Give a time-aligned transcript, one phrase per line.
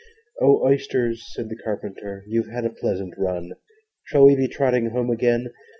[0.41, 3.51] 'O Oysters,' said the Carpenter, 'You've had a pleasant run!
[4.03, 5.53] Shall we be trotting home again?'